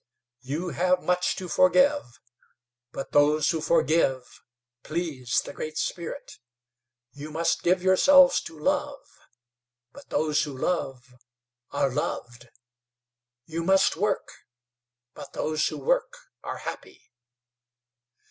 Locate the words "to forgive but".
1.35-3.11